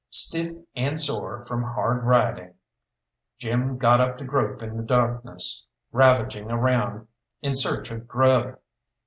Stiff 0.09 0.53
and 0.75 0.99
sore 0.99 1.45
from 1.45 1.61
hard 1.61 2.03
riding, 2.03 2.55
Jim 3.37 3.77
got 3.77 4.01
up 4.01 4.17
to 4.17 4.25
grope 4.25 4.63
in 4.63 4.75
the 4.75 4.81
darkness, 4.81 5.67
ravaging 5.91 6.49
around 6.49 7.07
in 7.43 7.55
search 7.55 7.91
of 7.91 8.07
grub. 8.07 8.57